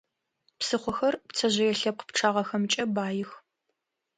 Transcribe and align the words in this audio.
Псыхъохэр 0.59 1.15
пцэжъые 1.27 1.73
лъэпкъ 1.79 2.05
пчъагъэхэмкӀэ 2.07 2.83
баих. 2.95 3.29